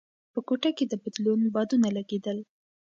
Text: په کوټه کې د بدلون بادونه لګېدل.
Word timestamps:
په 0.33 0.39
کوټه 0.47 0.69
کې 0.77 0.85
د 0.87 0.93
بدلون 1.03 1.41
بادونه 1.55 1.87
لګېدل. 1.97 2.37